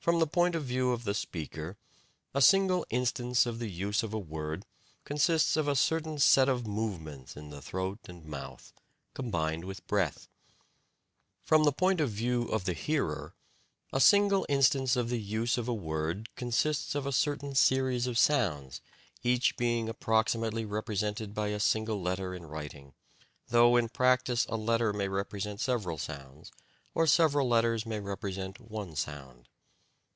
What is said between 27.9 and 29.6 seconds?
represent one sound.